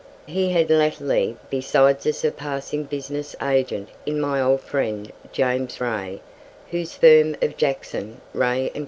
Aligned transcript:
He 0.25 0.49
had 0.49 0.71
latterly, 0.71 1.37
besides, 1.51 2.07
a 2.07 2.13
surpassing 2.13 2.85
business 2.85 3.35
agent 3.39 3.89
in 4.03 4.19
my 4.19 4.41
old 4.41 4.61
friend 4.61 5.11
James 5.31 5.79
Rae, 5.79 6.21
whose 6.71 6.95
firm 6.95 7.35
of 7.39 7.55
Jackson, 7.55 8.19
Rae 8.33 8.69
and 8.73 8.73
Co. 8.73 8.79